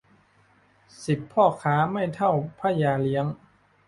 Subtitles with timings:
[1.05, 3.25] สิบพ่อค้าไม่เท่าพระยาเลี้ยง